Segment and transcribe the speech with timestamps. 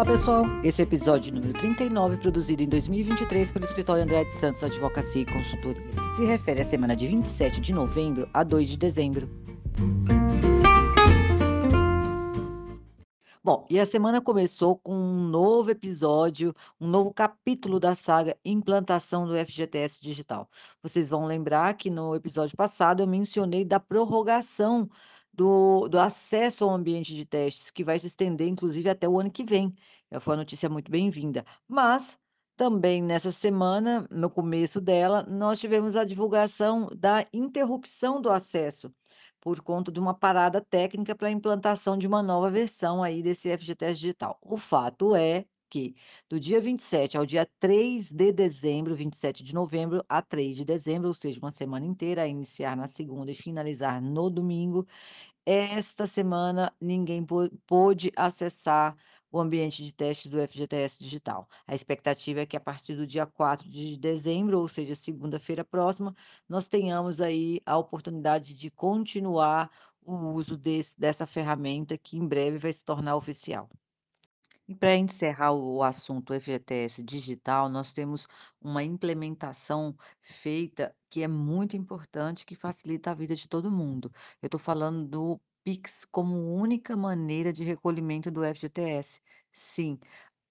[0.00, 4.32] Fala pessoal, esse é o episódio número 39, produzido em 2023 pelo Escritório André de
[4.32, 5.84] Santos Advocacia e Consultoria,
[6.16, 9.28] se refere à semana de 27 de novembro a 2 de dezembro.
[13.44, 19.26] Bom, e a semana começou com um novo episódio, um novo capítulo da saga Implantação
[19.26, 20.48] do FGTS Digital.
[20.82, 24.88] Vocês vão lembrar que no episódio passado eu mencionei da prorrogação
[25.32, 29.30] do, do acesso ao ambiente de testes, que vai se estender, inclusive, até o ano
[29.30, 29.74] que vem.
[30.10, 31.44] Eh, Foi uma notícia muito bem-vinda.
[31.68, 32.18] Mas
[32.56, 38.92] também nessa semana, no começo dela, nós tivemos a divulgação da interrupção do acesso
[39.40, 43.48] por conta de uma parada técnica para a implantação de uma nova versão aí desse
[43.48, 44.38] FGTS digital.
[44.42, 45.94] O fato é que
[46.28, 51.08] do dia 27 ao dia 3 de dezembro, 27 de novembro a 3 de dezembro,
[51.08, 54.86] ou seja, uma semana inteira, a iniciar na segunda e finalizar no domingo,
[55.44, 58.96] esta semana ninguém pô- pôde acessar
[59.30, 61.48] o ambiente de teste do FGTS digital.
[61.66, 66.14] A expectativa é que a partir do dia 4 de dezembro, ou seja, segunda-feira próxima,
[66.48, 69.70] nós tenhamos aí a oportunidade de continuar
[70.02, 73.68] o uso desse, dessa ferramenta que em breve vai se tornar oficial.
[74.70, 78.28] E para encerrar o assunto FGTS digital, nós temos
[78.60, 84.12] uma implementação feita que é muito importante, que facilita a vida de todo mundo.
[84.40, 89.20] Eu estou falando do Pix como única maneira de recolhimento do FGTS.
[89.52, 89.98] Sim,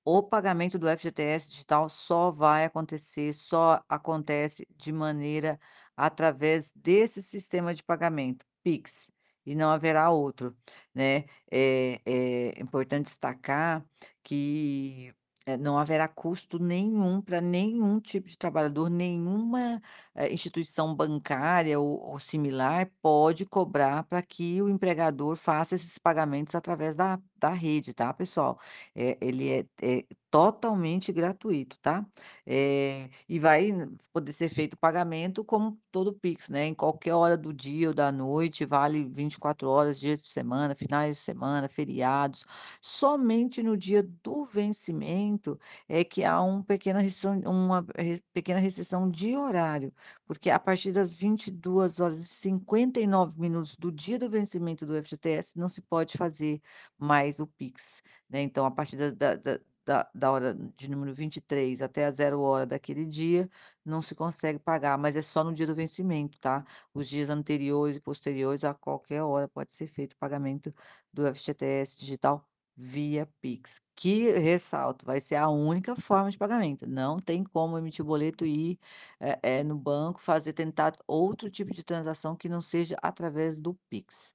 [0.04, 5.60] o pagamento do FGTS digital só vai acontecer, só acontece de maneira
[5.96, 9.12] através desse sistema de pagamento, Pix,
[9.46, 10.56] e não haverá outro,
[10.94, 11.26] né?
[11.52, 13.86] É, é importante destacar
[14.24, 15.14] que
[15.46, 19.82] eh, não haverá custo nenhum para nenhum tipo de trabalhador, nenhuma
[20.20, 26.56] eh, instituição bancária ou, ou similar pode cobrar para que o empregador faça esses pagamentos
[26.56, 28.60] através da, da rede, tá, pessoal?
[28.96, 32.06] É, ele é, é totalmente gratuito, tá?
[32.46, 33.70] Eh, e vai
[34.12, 36.66] poder ser feito o pagamento como todo Pix, né?
[36.66, 41.18] Em qualquer hora do dia ou da noite, vale 24 horas, dias de semana, finais
[41.18, 42.46] de semana, feriados.
[42.82, 49.10] Somente no dia do vencimento é que há um pequena restrição, uma re- pequena restrição
[49.10, 49.94] de horário,
[50.26, 55.58] porque a partir das 22 horas e 59 minutos do dia do vencimento do FGTS
[55.58, 56.62] não se pode fazer
[56.98, 58.42] mais o Pix, né?
[58.42, 62.66] Então, a partir da, da, da, da hora de número 23 até a zero hora
[62.66, 63.50] daquele dia,
[63.84, 66.66] não se consegue pagar, mas é só no dia do vencimento, tá?
[66.94, 70.74] Os dias anteriores e posteriores, a qualquer hora, pode ser feito o pagamento
[71.14, 72.49] do FGTS digital
[72.80, 73.82] via Pix.
[73.96, 76.88] Que, ressalto, vai ser a única forma de pagamento.
[76.88, 78.80] Não tem como emitir o boleto e ir
[79.20, 83.76] eh, eh, no banco fazer tentar outro tipo de transação que não seja através do
[83.90, 84.34] Pix.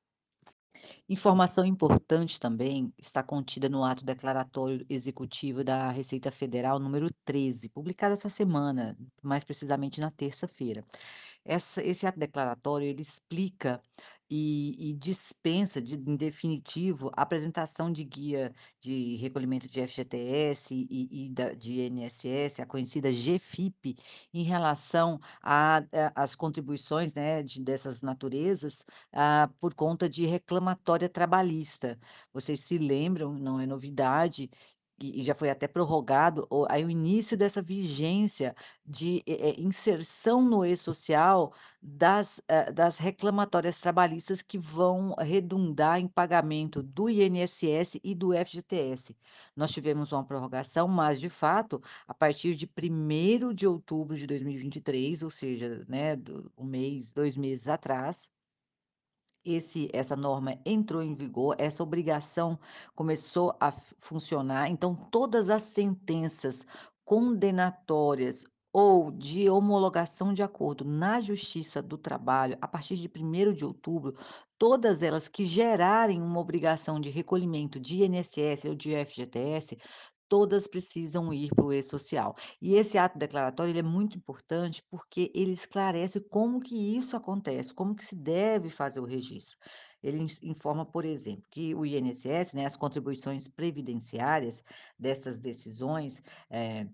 [1.09, 8.15] Informação importante também está contida no ato declaratório executivo da Receita Federal número 13, publicado
[8.15, 10.85] essa semana, mais precisamente na terça-feira.
[11.45, 13.81] Esse ato declaratório, ele explica
[14.37, 21.25] e e dispensa de em definitivo, a apresentação de guia de recolhimento de FGTS e
[21.27, 23.97] e da de INSS, a conhecida GFIP,
[24.33, 31.09] em relação a a às contribuições, né, de dessas naturezas, ah, por conta de reclamatória
[31.09, 31.99] trabalhista.
[32.33, 34.51] Vocês se lembram, não é novidade,
[35.01, 39.55] e e já foi até prorrogado o aí o início dessa vigência de, eh eh,
[39.61, 47.99] inserção no e-social das, hã, das reclamatórias trabalhistas que vão redundar em pagamento do INSS
[48.03, 49.17] e do FGTS.
[49.57, 55.23] Nós tivemos uma prorrogação, mas de fato, a partir de primeiro de outubro de 2023,
[55.23, 58.29] ou seja, né, do 1 mês, 2 meses atrás,
[59.45, 62.59] esse essa norma entrou em vigor, essa obrigação
[62.95, 66.67] começou a funcionar, então todas as sentenças
[67.05, 73.65] condenatórias ou de homologação de acordo na Justiça do Trabalho, a partir de primeiro de
[73.65, 74.17] outubro,
[74.59, 79.79] todas elas que gerarem uma obrigação de recolhimento de INSS ou de FGTS,
[80.29, 82.35] todas precisam ir para o e-social.
[82.61, 87.95] E esse ato declaratório é muito importante, porque ele esclarece como que isso acontece, como
[87.95, 89.57] que se deve fazer o registro.
[90.03, 94.63] Ele informa, por exemplo, que o INSS, né, as contribuições previdenciárias
[94.99, 96.87] dessas decisões, eh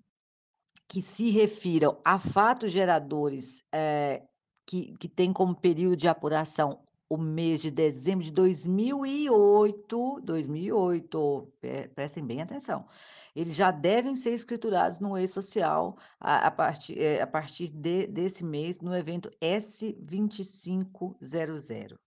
[0.88, 4.22] que se refiram a fatos geradores, eh,
[4.66, 11.88] que que têm como período de apuração o mês de dezembro de 2008, 2008, pre
[11.88, 12.86] prestem bem atenção.
[13.34, 18.44] Eles já devem ser escriturados no e-social a a partir, eh, a partir de desse
[18.44, 21.98] mês no evento S2500.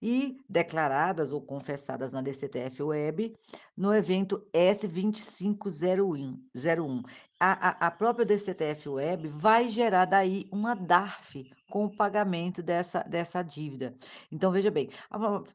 [0.00, 3.34] e declaradas ou confessadas na DCTF-Web,
[3.78, 7.04] no evento S2501.
[7.40, 13.40] A a a própria DCTF-Web vai gerar daí uma DARF com o pagamento dessa dessa
[13.42, 13.96] dívida.
[14.32, 14.90] Então veja bem,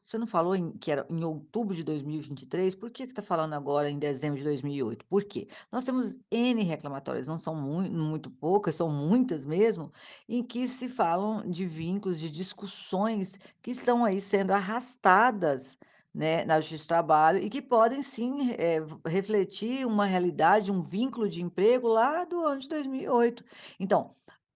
[0.06, 3.52] você não falou em que era em outubro de 2023, por que que tá falando
[3.52, 5.04] agora em dezembro de 2008?
[5.04, 5.46] Por quê?
[5.70, 9.92] Nós temos N reclamatórios, não são mui muito poucas, são muitas mesmo,
[10.26, 15.78] em que se falam de vínculos, de discussões que estão aí sendo arrastadas,
[16.14, 21.28] né, na Justiça do Trabalho e que podem sim, v refletir uma realidade, um vínculo
[21.28, 23.44] de emprego lá do ano de 2008.
[23.80, 24.14] Então,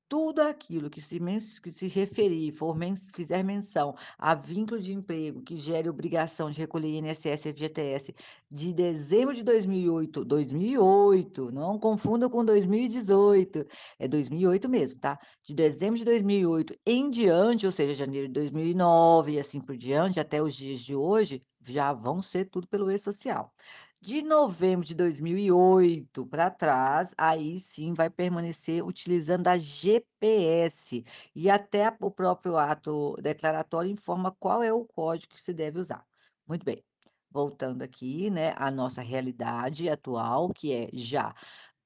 [0.08, 1.18] tudo aquilo que se
[1.62, 6.58] que se referir, for men fizer menção a vínculo de emprego que gere obrigação de
[6.58, 8.14] recolher INSS e FGTS
[8.50, 13.66] de dezembro de 2008, 2008, não confunda com 2018,
[13.98, 15.18] é 2008 mesmo, tá?
[15.42, 20.18] De dezembro de 2008 em diante, ou seja, janeiro de 2009 e assim por diante,
[20.18, 23.52] até os dias de hoje, já vão ser tudo pelo E-social.
[24.00, 31.04] De novembro de 2008 pra trás, aí sim vai permanecer utilizando a GPS,
[31.34, 36.06] e até o próprio ato declaratório informa qual é o código que se deve usar.
[36.46, 36.84] Muito bem,
[37.28, 41.34] voltando aqui, né, à nossa realidade atual, que é já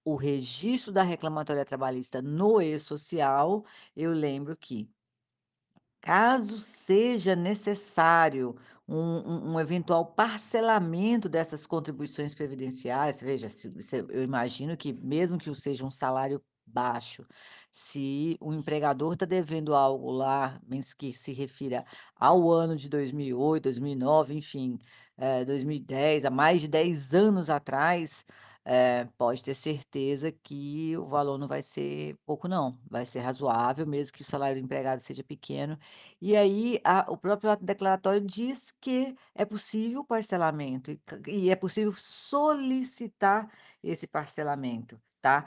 [0.05, 3.65] o registro da reclamatória trabalhista no E-social,
[3.97, 4.91] eu lembro que
[6.03, 8.57] caso seja necessário
[8.97, 15.55] um um eventual parcelamento dessas contribuições previdenciárias, veja, se você eu imagino que mesmo que
[15.55, 17.27] seja um salário baixo,
[17.71, 21.85] se o empregador tá devendo algo lá, mens que se refira
[22.17, 24.79] ao ano de 2008, 2009, enfim,
[25.17, 28.25] eh, 2010, há mais de 10 anos atrás,
[28.65, 33.87] eh, pode ter certeza que o valor não vai ser pouco não, vai ser razoável,
[33.87, 35.79] mesmo que o salário do empregado seja pequeno.
[36.21, 41.51] E aí a o próprio ato declaratório diz que é possível o parcelamento e e
[41.51, 43.51] é possível solicitar
[43.83, 45.45] esse parcelamento, tá?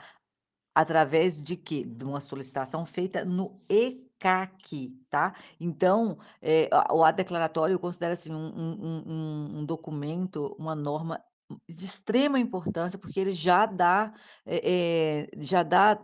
[0.74, 1.84] Através de quê?
[1.84, 5.34] De uma solicitação feita no ECAC, tá?
[5.58, 11.22] Então, eh, o ato declaratório eu considero assim um um um um documento, uma norma
[11.68, 14.12] de extrema importância, porque ele já dá,
[14.46, 16.00] eh, já dá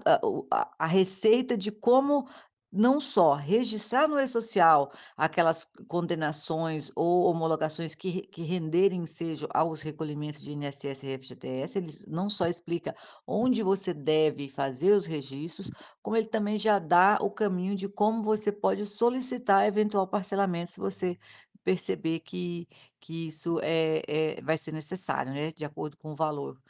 [0.51, 2.29] a a receita de como
[2.73, 10.41] não só registrar no E-social aquelas condenações ou homologações que que renderem ensejo aos recolhimentos
[10.43, 12.95] de INSS e FGTS, eles não só explica
[13.27, 15.71] onde você deve fazer os registros,
[16.03, 20.81] como ele também já dá o caminho de como você pode solicitar eventual parcelamento, se
[20.81, 21.19] você
[21.65, 22.69] perceber que
[23.01, 26.61] que isso, eh eh, vai ser necessário, né, de acordo com o valor.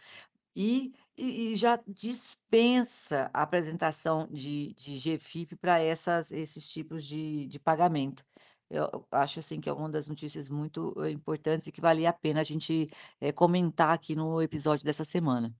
[0.56, 8.24] E e já dispensa a apresentação de de GFIP essas esses tipos de de pagamento.
[8.70, 12.12] Eu acho assim que é uma das notícias muito, eh, importantes e que valia a
[12.12, 12.90] pena a gente,
[13.20, 15.54] eh, comentar aqui no episódio dessa semana.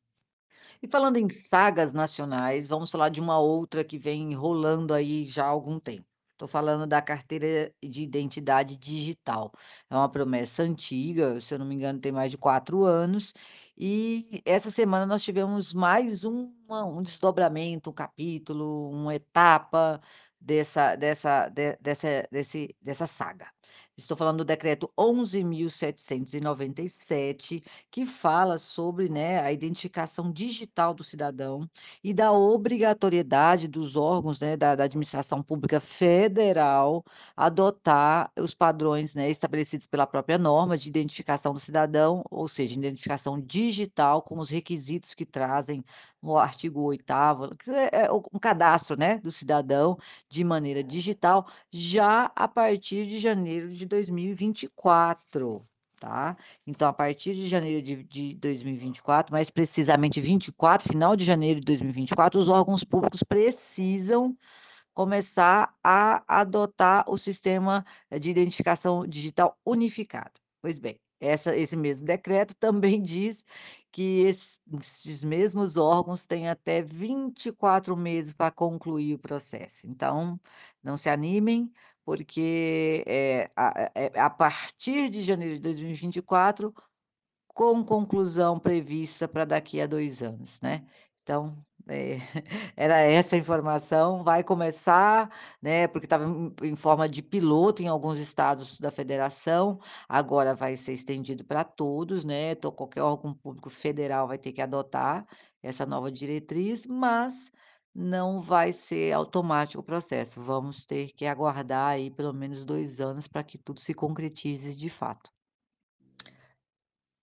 [0.82, 5.44] E falando em sagas nacionais, vamos falar de uma outra que vem rolando aí já
[5.46, 6.11] há algum tempo.
[6.42, 9.52] Tô falando da carteira de identidade digital.
[9.88, 13.32] É uma promessa antiga, se eu não me engano tem mais de 4 anos,
[13.78, 20.00] e essa semana nós tivemos mais uma um desdobramento, um capítulo, uma etapa
[20.40, 23.46] dessa dessa de dessa desse dessa saga.
[23.98, 31.68] Estou falando do decreto 11.797, que fala sobre, né, a identificação digital do cidadão
[32.02, 37.04] e da obrigatoriedade dos órgãos, né, da da administração pública federal
[37.36, 43.38] adotar os padrões, né, estabelecidos pela própria norma de identificação do cidadão, ou seja, identificação
[43.38, 45.84] digital com os requisitos que trazem
[46.22, 49.98] no artigo 8º, que é é um cadastro, né, do cidadão
[50.30, 55.66] de maneira digital, já a partir de janeiro de 2024,
[56.00, 56.36] tá?
[56.66, 61.66] Então a partir de janeiro de de 2024, mais precisamente 24, final de janeiro de
[61.66, 64.36] 2024, os órgãos públicos precisam
[64.94, 67.84] começar a adotar o sistema
[68.20, 70.40] de identificação digital unificado.
[70.60, 73.44] Pois bem, essa esse mesmo decreto também diz
[73.90, 79.86] que esse esses mesmos órgãos têm até 24 meses pra concluir o processo.
[79.86, 80.40] Então,
[80.82, 81.70] não se animem,
[82.04, 86.74] porque, eh, a eh, a partir de janeiro de 2024,
[87.54, 90.86] com conclusão prevista pra daqui a 2 anos, né?
[91.22, 91.56] Então,
[91.88, 92.18] eh,
[92.76, 95.30] era essa informação, vai começar,
[95.62, 96.24] né, porque estava
[96.62, 102.24] em forma de piloto em alguns estados da federação, agora vai ser estendido pra todos,
[102.24, 105.26] né, então qualquer órgão público federal vai ter que adotar
[105.62, 107.52] essa nova diretriz, mas
[107.94, 113.28] não vai ser automático o processo, vamos ter que aguardar aí pelo menos 2 anos
[113.28, 115.30] para que tudo se concretize de fato.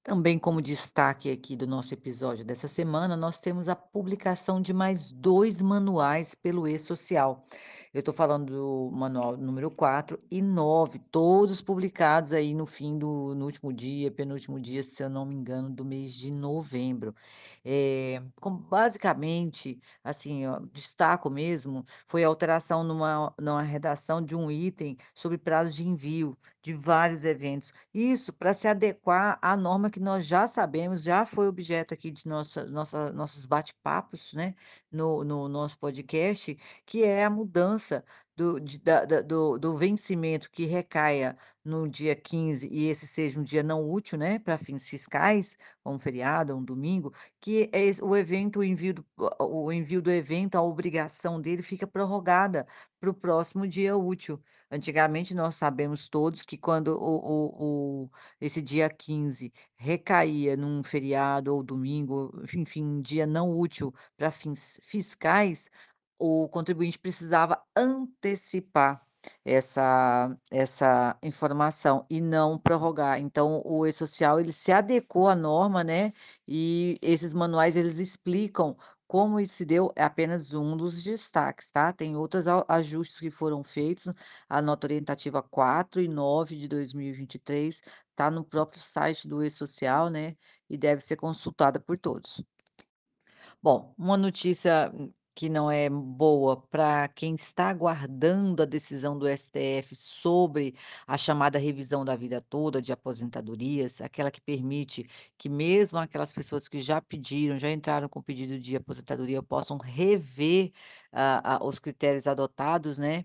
[0.03, 5.11] Também como destaque aqui do nosso episódio dessa semana, nós temos a publicação de mais
[5.11, 7.45] 2 manuais pelo E-Social.
[7.91, 13.33] Eu estou falando do manual número 4 e 9, todos publicados aí no fim do
[13.33, 17.15] no último dia, penúltimo dia, se eu não me engano, do mês de novembro.
[17.65, 24.51] Eh, com basicamente, assim, ó, destaco mesmo, foi a alteração numa numa redação de um
[24.51, 27.73] item sobre prazo de envio de vários eventos.
[27.93, 32.27] Isso para se adequar à norma que nós já sabemos, já foi objeto aqui de
[32.27, 34.55] nossa nossa nossos bate-papos, né,
[34.91, 38.03] no no nosso podcast, que é a mudança
[38.39, 43.37] do de da da do do vencimento que recaia no dia 15 e esse seja
[43.39, 48.15] um dia não útil, né, para fins fiscais, um feriado um domingo, que é o
[48.15, 49.05] evento, o envio do
[49.41, 52.65] o envio do evento, a obrigação dele fica prorrogada
[52.99, 54.41] para o próximo dia útil.
[54.71, 61.53] Antigamente, nós sabemos todos que quando o o o esse dia 15 recaía num feriado
[61.53, 65.69] ou domingo, enfim, um dia não útil para fins fiscais,
[66.19, 69.05] o contribuinte precisava antecipar
[69.45, 73.19] essa essa informação e não prorrogar.
[73.19, 76.13] Então o E-Social ele se adequou à norma, né,
[76.47, 81.91] e esses manuais eles explicam como isso se deu, é apenas um dos destaques, tá.
[81.91, 84.13] Tem outros ajustes que foram feitos,
[84.47, 87.81] a nota orientativa 4 e 9 de 2023,
[88.15, 90.35] tá no próprio site do E-Social, né,
[90.69, 92.43] e deve ser consultada por todos.
[93.61, 94.91] Bom, uma notícia
[95.39, 100.75] que não é boa para quem está aguardando a decisão do STF sobre
[101.07, 106.67] a chamada revisão da vida toda de aposentadorias, aquela que permite que mesmo aquelas pessoas
[106.67, 110.73] que já pediram, já entraram com pedido de aposentadoria, possam rever,
[111.09, 113.23] ah, ah, os critérios adotados, né,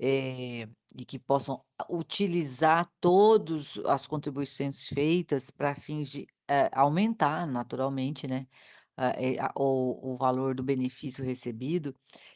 [0.00, 8.26] eh, e que possam utilizar todos as contribuições feitas para fins de, eh, aumentar naturalmente,
[8.26, 8.46] né,
[8.96, 11.94] ah, eh, a o valor do benefício recebido.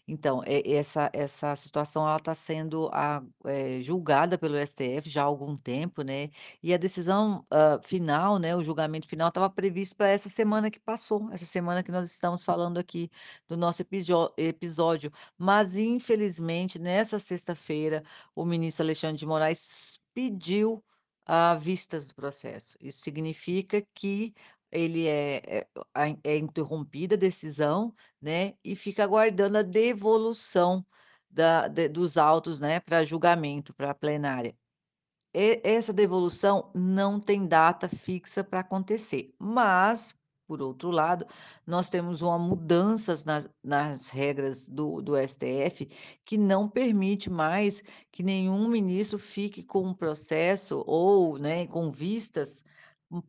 [0.08, 5.24] Então, eh, essa essa situação ela está sendo a eh, julgada pelo STF já há
[5.24, 6.30] algum tempo, né,
[6.62, 10.78] e a decisão, hã, final, né, o julgamento final estava previsto para essa semana que
[10.80, 13.10] passou, essa semana que nós estamos falando aqui
[13.48, 13.82] do nosso
[14.36, 18.02] episódio, mas infelizmente nessa sexta-feira,
[18.34, 20.82] o ministro Alexandre de Moraes pediu,
[21.26, 22.76] ah, vistas do processo.
[22.80, 24.32] Isso significa que
[24.70, 25.66] ele é é
[26.24, 30.86] é interrompida a decisão, né, e fica aguardando a devolução
[31.30, 34.56] da de dos autos, né, para julgamento, para plenária.
[35.34, 40.14] E essa devolução não tem data fixa para acontecer, mas,
[40.46, 41.26] por outro lado,
[41.66, 45.86] nós temos uma mudanças nas nas regras do do STF,
[46.24, 47.82] que não permite mais
[48.12, 52.64] que nenhum ministro fique com um processo ou, né, com vistas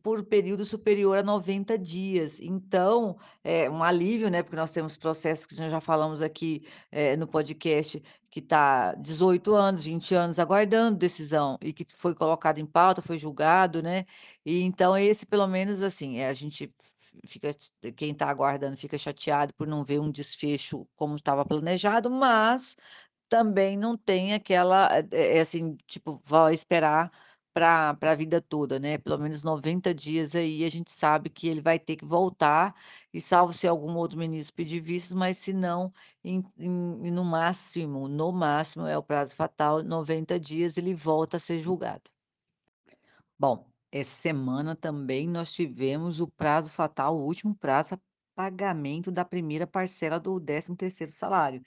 [0.02, 2.40] por período superior a 90 dias.
[2.40, 7.16] Então, é um alívio, né, porque nós temos processos que nós já falamos aqui, eh,
[7.16, 12.66] no podcast, que está 18 anos, 20 anos aguardando decisão e que foi colocado em
[12.66, 14.04] pauta, foi julgado, né.
[14.44, 17.50] E então esse pelo menos, assim, eh, a gente fi fica
[17.96, 22.76] quem está aguardando fica chateado por não ver um desfecho como estava planejado, mas
[23.28, 27.10] também não tem aquela, eh, assim, tipo, vai esperar
[27.58, 31.60] para a vida toda, né, pelo menos 90 dias aí a gente sabe que ele
[31.60, 32.74] vai ter que voltar,
[33.12, 38.08] e salvo se algum outro ministro pedir vistas, mas se não, em em no máximo,
[38.08, 42.10] no máximo, é o prazo fatal, 90 dias ele volta a ser julgado.
[43.38, 47.98] Bom, essa semana também nós tivemos o prazo fatal, o último prazo
[48.34, 51.62] pagamento da primeira parcela do 13º salário.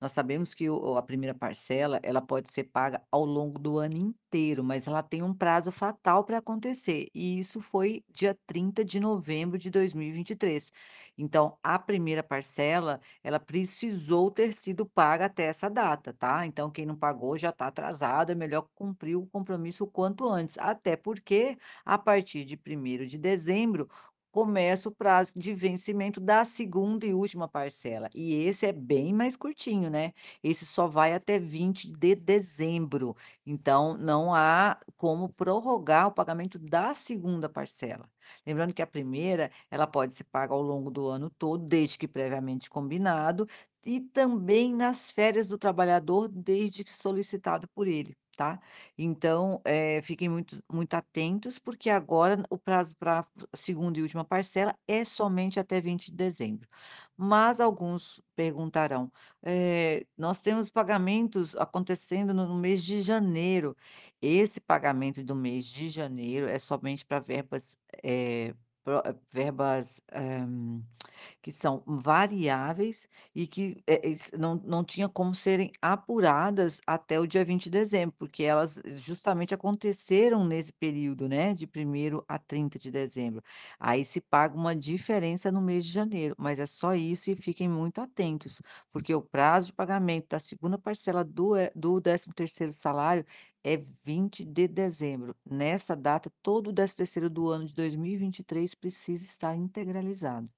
[0.00, 3.96] Nós sabemos que o a primeira parcela, ela pode ser paga ao longo do ano
[3.96, 9.00] inteiro, mas ela tem um prazo fatal para acontecer, e isso foi dia 30 de
[9.00, 10.70] novembro de 2023.
[11.16, 16.44] Então, a primeira parcela, ela precisou ter sido paga até essa data, tá.
[16.46, 20.56] Então quem não pagou já está atrasado, é melhor cumprir o compromisso o quanto antes,
[20.58, 23.88] até porque, a partir de 1º de dezembro,
[24.36, 29.34] começa o prazo de vencimento da segunda e última parcela, e esse é bem mais
[29.34, 30.12] curtinho, né.
[30.42, 33.16] Esse só vai até 20 de dezembro,
[33.46, 38.10] então não há como prorrogar o pagamento da segunda parcela.
[38.46, 42.06] Lembrando que a primeira, ela pode ser paga ao longo do ano todo, desde que
[42.08, 43.46] previamente combinado,
[43.84, 48.14] e também nas férias do trabalhador, desde que solicitado por ele.
[48.36, 48.60] Tá.
[48.98, 54.76] Então, eh, fiquem muito muito atentos, porque agora o prazo pra segunda e última parcela
[54.86, 56.68] é somente até 20 de dezembro.
[57.16, 59.10] Mas alguns perguntarão:
[59.42, 63.76] "Eh, nós temos pagamentos acontecendo no mês de janeiro".
[64.20, 68.54] Esse pagamento do mês de janeiro é somente para verbas, eh,
[69.32, 70.46] verbas, eh
[71.42, 77.26] que são variáveis e que, eh, es não não tinha como serem apuradas até o
[77.26, 82.78] dia 20 de dezembro, porque elas justamente aconteceram nesse período, né, de primeiro a 30
[82.78, 83.42] de dezembro.
[83.78, 87.68] Aí se paga uma diferença no mês de janeiro, mas é só isso e fiquem
[87.68, 88.60] muito atentos,
[88.92, 93.24] porque o prazo de pagamento da segunda parcela do eh, do 13º salário
[93.66, 95.34] é 20 de dezembro.
[95.44, 100.48] Nessa data, todo o 13º do ano de 2023 precisa estar integralizado.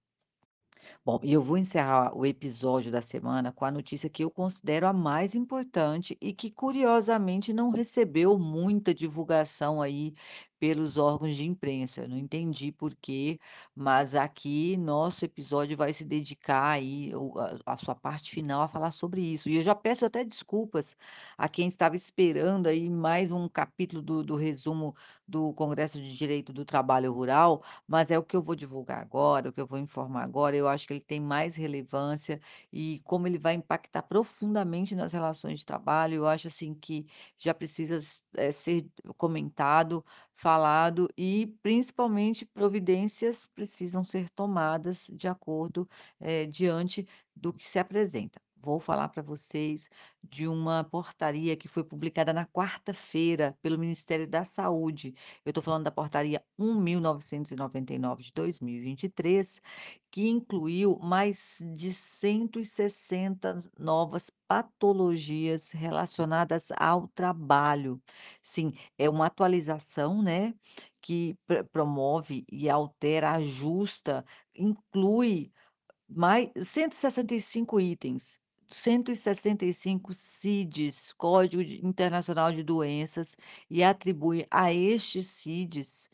[1.05, 4.87] Bom, e eu vou encerrar o episódio da semana com a notícia que eu considero
[4.87, 10.15] a mais importante e que, curiosamente, não recebeu muita divulgação aí
[10.59, 12.07] pelos órgãos de imprensa.
[12.09, 13.39] Não entendi por quê,
[13.75, 17.13] mas aqui nosso episódio vai se dedicar aí,
[17.67, 19.49] a a sua parte final, a falar sobre isso.
[19.49, 20.97] E eu já peço até desculpas
[21.37, 24.95] a quem estava esperando aí mais um capítulo do do resumo
[25.27, 29.51] do Congresso de Direito do Trabalho Rural, mas é o que eu vou divulgar agora,
[29.51, 32.41] o que eu vou informar agora, eu acho que ele tem mais relevância
[32.73, 37.53] e como ele vai impactar profundamente nas relações de trabalho, eu acho assim que já
[37.55, 37.99] precisa
[38.37, 38.87] eh, ser
[39.17, 40.05] comentado,
[40.39, 45.89] falado e principalmente providências precisam ser tomadas de acordo,
[46.21, 48.41] eh, diante do que se apresenta.
[48.61, 49.89] Vou falar para vocês
[50.23, 55.15] de uma portaria que foi publicada na quarta-feira pelo Ministério da Saúde.
[55.45, 59.61] Eu estou falando da portaria 1999 de 2023,
[60.11, 68.03] que incluiu mais de 160 novas patologias relacionadas ao trabalho.
[68.43, 70.53] Sim, é uma atualização, né,
[71.01, 74.25] que pre promove e altera, ajusta,
[74.55, 75.53] inclui
[76.09, 78.39] mais 165 itens,
[78.69, 83.37] 165 CIDs, Código Internacional de Doenças,
[83.71, 86.11] e atribui a estes CIDs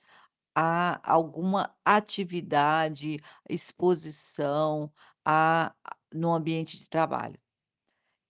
[0.55, 4.93] a alguma atividade, exposição
[5.25, 5.75] a
[6.13, 7.39] no ambiente de trabalho.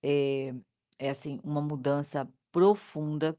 [0.02, 0.54] É
[0.98, 3.36] é assim, uma mudança profunda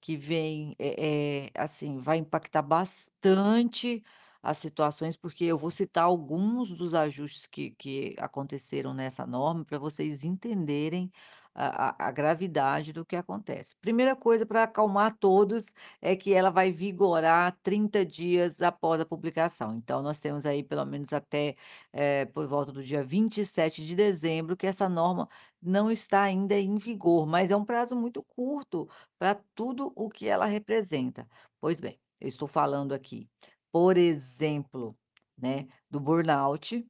[0.00, 4.04] que vem, eh eh, assim, vai impactar bastante
[4.42, 9.78] as situações, porque eu vou citar alguns dos ajustes que que aconteceram nessa norma para
[9.78, 11.10] vocês entenderem
[11.54, 13.74] a a gravidade do que acontece.
[13.80, 19.74] Primeira coisa para acalmar todos, é que ela vai vigorar 30 dias após a publicação.
[19.76, 21.56] Então nós temos aí pelo menos até,
[21.92, 25.28] eh, por volta do dia 27 de dezembro que essa norma
[25.60, 30.26] não está ainda em vigor, mas é um prazo muito curto para tudo o que
[30.28, 31.28] ela representa.
[31.60, 33.28] Pois bem, eu estou falando aqui,
[33.72, 34.96] por exemplo,
[35.38, 36.86] né, do burnout,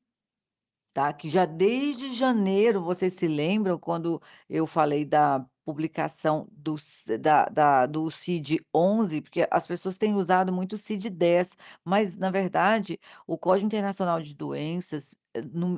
[0.95, 6.77] tá, que já desde janeiro, vocês se lembram quando eu falei da publicação do
[7.21, 12.99] da da do CID-11, porque as pessoas têm usado muito o CID-10, mas na verdade
[13.27, 15.17] o Código Internacional de Doenças,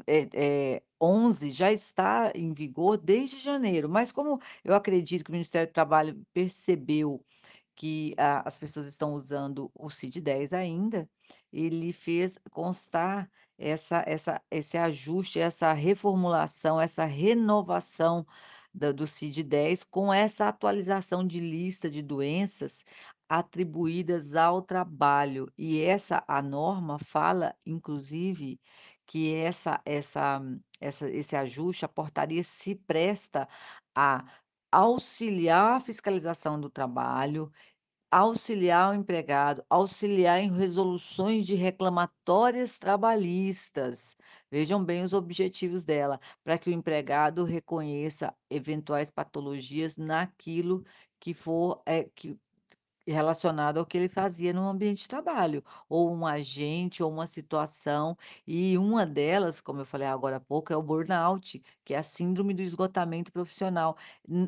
[0.06, 5.32] eh eh, 11 já está em vigor desde janeiro, mas como eu acredito que o
[5.32, 7.22] Ministério do Trabalho percebeu
[7.82, 11.10] que a as pessoas estão usando o CID-10 ainda,
[11.52, 18.24] ele fez constar essa essa esse ajuste, essa reformulação, essa renovação
[18.72, 22.84] da do CID-10 com essa atualização de lista de doenças
[23.28, 25.52] atribuídas ao trabalho.
[25.58, 28.60] E essa a norma fala inclusive
[29.06, 30.40] que essa essa
[30.80, 33.48] essa esse ajuste, a portaria se presta
[33.94, 34.24] a
[34.72, 37.52] auxiliar a fiscalização do trabalho,
[38.12, 44.16] auxiliar o empregado, auxiliar em resoluções de reclamatórias trabalhistas.
[44.50, 50.84] Vejam bem os objetivos dela, para que o empregado reconheça eventuais patologias naquilo
[51.18, 52.38] que for, eh, que
[53.10, 58.16] relacionado ao que ele fazia no ambiente de trabalho, ou um agente ou uma situação,
[58.46, 62.02] e uma delas, como eu falei agora há pouco, é o burnout, que é a
[62.02, 63.96] síndrome do esgotamento profissional.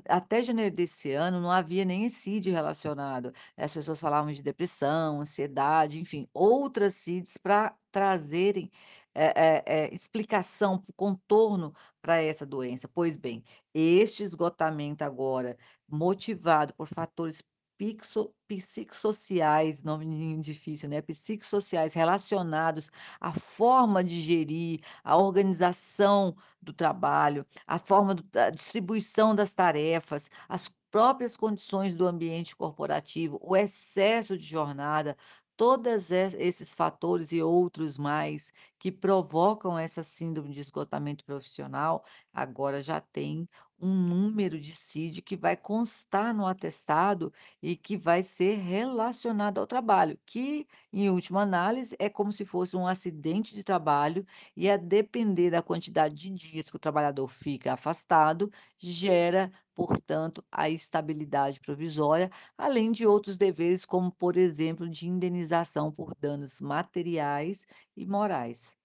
[0.08, 5.98] Até janeiro desse ano não havia nem CID relacionado, as pessoas falavam de depressão, ansiedade,
[6.00, 8.70] enfim, outras CIDs para trazerem,
[9.14, 12.88] eh eh eh, explicação, contorno para essa doença.
[12.88, 15.56] Pois bem, este esgotamento agora,
[15.88, 17.42] motivado por fatores
[17.76, 27.46] pixo psicossociais, nomezinho difícil, né, psicossociais relacionados à forma de gerir, à organização do trabalho,
[27.66, 34.44] à forma da distribuição das tarefas, as próprias condições do ambiente corporativo, o excesso de
[34.44, 35.16] jornada,
[35.56, 38.52] todas es esses fatores e outros mais
[38.84, 43.48] que provocam essa síndrome de esgotamento profissional, agora já tem
[43.80, 49.66] um número de CID que vai constar no atestado e que vai ser relacionado ao
[49.66, 54.76] trabalho, que, em última análise, é como se fosse um acidente de trabalho e a
[54.76, 62.30] depender da quantidade de dias que o trabalhador fica afastado, gera, portanto, a estabilidade provisória,
[62.56, 67.64] além de outros deveres, como, por exemplo, de indenização por danos materiais
[67.96, 68.76] e morais.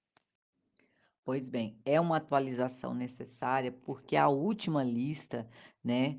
[1.23, 5.47] Pois bem, é uma atualização necessária, porque a última lista,
[5.83, 6.17] né,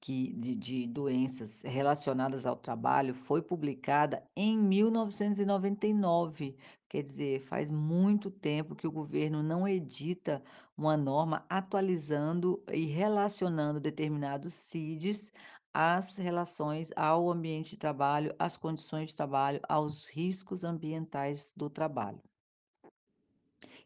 [0.00, 6.56] que de de doenças relacionadas ao trabalho foi publicada em 1999.
[6.88, 10.42] Quer dizer, faz muito tempo que o governo não edita
[10.76, 15.32] uma norma atualizando e relacionando determinados CIDs
[15.74, 22.22] às relações ao ambiente de trabalho, às condições de trabalho, aos riscos ambientais do trabalho.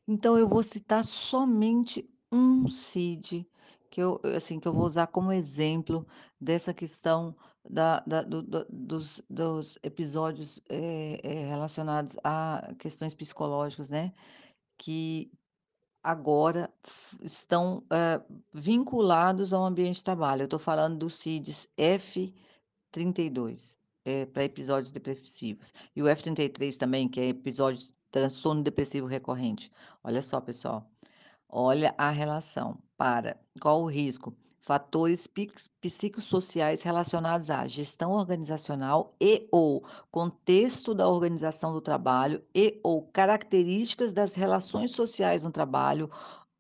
[0.09, 3.45] Então eu vou citar somente um CID,
[3.91, 6.07] que eu assim, que eu vou usar como exemplo
[6.41, 7.37] dessa questão
[7.69, 14.13] da da do do dos dos episódios, eh eh, relacionados a questões psicológicas, né,
[14.79, 15.31] que
[16.03, 16.73] agora
[17.23, 20.43] estão, hã, vinculados ao ambiente de trabalho.
[20.43, 27.21] Eu estou falando dos CIDs F32, eh, para episódios depressivos, e o F33 também, que
[27.21, 29.71] é episódio de transtorno depressivo recorrente.
[30.05, 30.91] Olha só, pessoal,
[31.49, 34.35] olha a relação para qual o risco?
[34.61, 35.29] Fatores
[35.81, 44.91] psicossociais relacionados à gestão organizacional e/ou contexto da organização do trabalho e/ou características das relações
[44.93, 46.11] sociais no trabalho,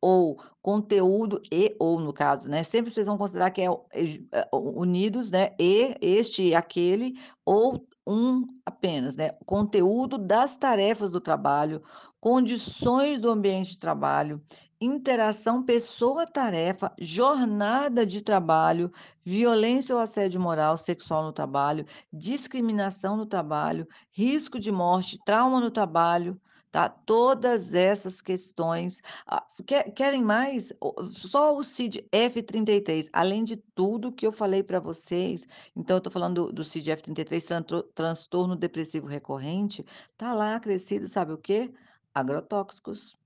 [0.01, 5.57] ou conteúdo e/ou no caso, né, sempre vocês vão considerar que é eh, unidos, né,
[5.61, 11.83] e, este e aquele, ou um apenas, né, conteúdo das tarefas do trabalho,
[12.21, 14.43] condições do ambiente de trabalho,
[14.81, 18.93] interação pessoa-tarefa, jornada de trabalho,
[19.25, 25.71] violência ou assédio moral, sexual no trabalho, discriminação no trabalho, risco de morte, trauma no
[25.71, 26.41] trabalho,
[26.77, 26.91] tá.
[26.91, 30.75] Todas essas questões, ah, quer querem mais?
[31.15, 36.13] Só o CID F33, além de tudo que eu falei para vocês, então eu estou
[36.13, 39.87] falando do CID F33, trantro transtorno depressivo recorrente,
[40.19, 41.73] tá lá acrescido, sabe o quê?
[42.15, 43.17] Agrotóxicos,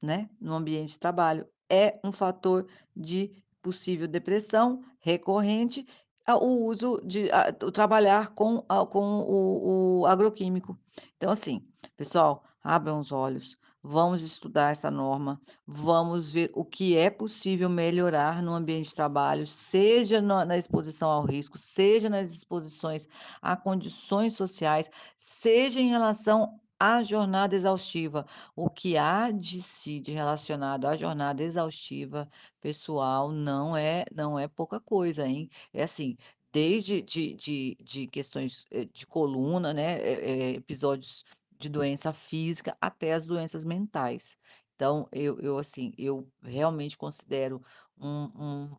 [0.00, 1.46] né, no ambiente de trabalho.
[1.68, 2.66] É um fator
[2.96, 5.86] de possível depressão recorrente,
[6.26, 10.78] ah, o uso de ah, o trabalhar com a com o o agroquímico.
[11.18, 11.62] Então assim,
[11.94, 18.42] pessoal, abram os olhos, vamos estudar essa norma, vamos ver o que é possível melhorar
[18.42, 23.06] no ambiente de trabalho, seja na exposição ao risco, seja nas exposições
[23.42, 28.24] a condições sociais, seja em relação à jornada exaustiva.
[28.56, 32.28] O que há de CID relacionado à jornada exaustiva,
[32.60, 35.48] pessoal, não é não é pouca coisa, hein.
[35.72, 36.16] É assim,
[36.52, 41.24] desde de de de questões, eh, de coluna, né, eh eh, episódios
[41.60, 44.36] de doença física, até as doenças mentais.
[44.76, 47.62] Então eu eu, assim, eu realmente considero
[47.98, 48.76] um um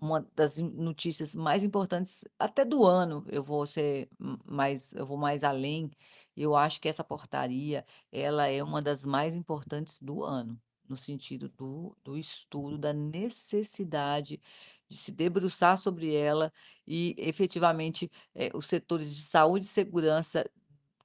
[0.00, 4.10] uma das notícias mais importantes até do ano, eu vou ser
[4.44, 5.90] mais eu vou mais além,
[6.36, 11.48] eu acho que essa portaria, ela é uma das mais importantes do ano, no sentido
[11.50, 14.40] do do estudo, da necessidade
[14.88, 16.52] de se debruçar sobre ela
[16.86, 20.44] e efetivamente, eh, os setores de saúde e segurança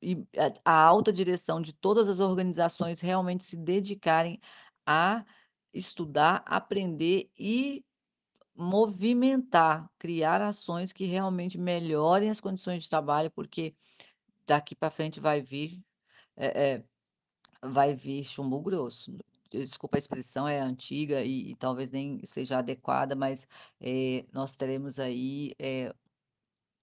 [0.02, 0.26] e
[0.66, 4.40] a a alta direção de todas as organizações realmente se dedicarem
[4.86, 5.26] a
[5.74, 7.84] estudar, aprender e
[8.56, 13.76] movimentar, criar ações que realmente melhorem as condições de trabalho, porque
[14.48, 15.84] daqui para frente vai vir,
[16.38, 16.86] eh eh,
[17.64, 19.12] vai vir chumbo grosso.
[19.52, 23.48] Desculpa a expressão, é antiga e e talvez nem seja adequada, mas,
[23.82, 25.94] eh, nós teremos aí, eh,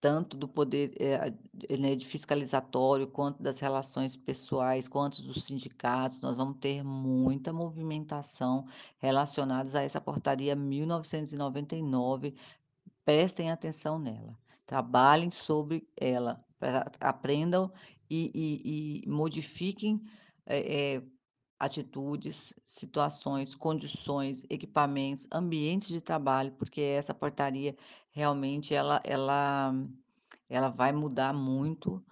[0.01, 6.37] tanto do poder, a né, de fiscalizatório, quanto das relações pessoais, quanto dos sindicatos, nós
[6.37, 8.67] vamos ter muita movimentação
[8.99, 12.35] relacionadas a essa portaria 1999,
[13.05, 16.45] prestem atenção nela, trabalhem sobre ela,
[17.01, 17.73] aprendam
[18.11, 20.01] e e e modifiquem,
[20.47, 21.03] eh eh,
[21.59, 27.77] atitudes, situações, condições, equipamentos, ambientes de trabalho, porque essa portaria
[28.11, 29.73] realmente ela ela
[30.49, 32.05] ela vai mudar muito,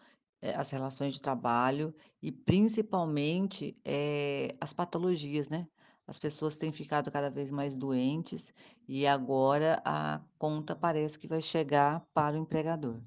[0.43, 5.69] eh, as relações de trabalho e principalmente, eh, as patologias, né.
[6.07, 8.53] as pessoas têm ficado cada vez mais doentes
[8.89, 13.01] e agora a conta parece que vai chegar para o empregador.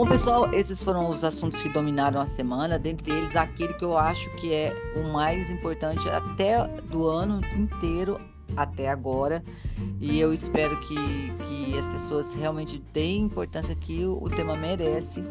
[0.00, 3.98] Bom, pessoal, esses foram os assuntos que dominaram a semana, dentre eles aquele que eu
[3.98, 8.18] acho que é o mais importante até do ano inteiro
[8.56, 9.44] até agora.
[10.00, 15.22] E eu espero que, que as pessoas realmente deem importância que o, o tema merece.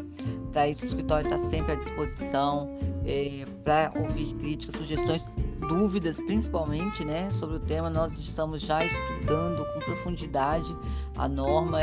[0.52, 2.70] Para isso, o escritório está sempre à disposição
[3.04, 5.28] é, para ouvir críticas, sugestões,
[5.60, 7.90] dúvidas, principalmente né, sobre o tema.
[7.90, 10.74] Nós estamos já estudando com profundidade
[11.16, 11.80] a norma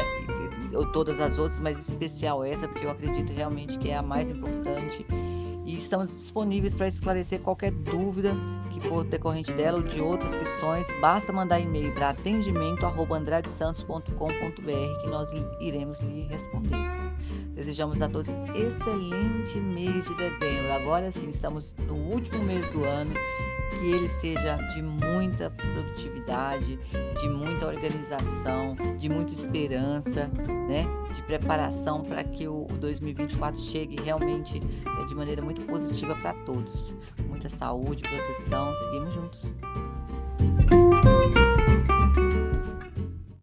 [0.74, 4.30] ou todas as outras, mas especial essa, porque eu acredito realmente que é a mais
[4.30, 5.06] importante.
[5.66, 8.34] E estamos disponíveis para esclarecer qualquer dúvida
[8.72, 10.88] que for decorrente dela ou de outras questões.
[11.02, 16.78] Basta mandar e-mail para atendimento@andradesantos.com.br que nós iremos lhe responder.
[17.54, 20.72] Desejamos a todos excelente mês de dezembro.
[20.74, 23.14] Agora sim, estamos no último mês do ano
[23.70, 26.80] que ele seja de muita produtividade,
[27.20, 30.30] de muita organização, de muita esperança,
[30.68, 30.86] né?
[31.14, 34.62] de preparação para que o 2024 chegue realmente
[35.02, 36.96] é, de maneira muito positiva para todos.
[37.28, 39.54] Muita saúde, proteção, seguimos juntos.